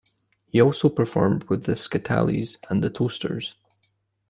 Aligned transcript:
He 0.47 0.57
has 0.57 0.65
also 0.65 0.89
performed 0.89 1.43
with 1.43 1.65
the 1.65 1.73
Skatalites 1.73 2.57
and 2.71 2.83
The 2.83 2.89
Toasters. 2.89 3.53